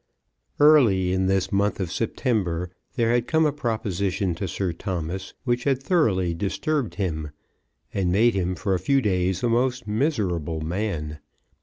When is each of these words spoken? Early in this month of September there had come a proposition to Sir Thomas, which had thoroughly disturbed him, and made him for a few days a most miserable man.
Early 0.59 1.13
in 1.13 1.27
this 1.27 1.51
month 1.51 1.79
of 1.79 1.91
September 1.91 2.71
there 2.95 3.11
had 3.11 3.27
come 3.27 3.45
a 3.45 3.53
proposition 3.53 4.33
to 4.33 4.47
Sir 4.47 4.73
Thomas, 4.73 5.35
which 5.43 5.65
had 5.65 5.83
thoroughly 5.83 6.33
disturbed 6.33 6.95
him, 6.95 7.29
and 7.93 8.11
made 8.11 8.33
him 8.33 8.55
for 8.55 8.73
a 8.73 8.79
few 8.79 8.99
days 8.99 9.43
a 9.43 9.47
most 9.49 9.85
miserable 9.85 10.59
man. 10.61 11.19